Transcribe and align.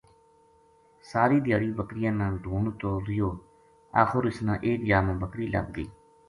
ساری 1.11 1.37
دھیاڑی 1.45 1.69
بکریاں 1.79 2.13
نا 2.19 2.27
ڈھُونڈتو 2.43 2.91
رہیو 3.05 3.29
آخر 4.01 4.21
اس 4.27 4.37
نا 4.45 4.53
ایک 4.65 4.79
جا 4.89 4.99
ما 5.05 5.13
بکری 5.21 5.45
لَبھ 5.53 5.69
گئی 5.75 5.87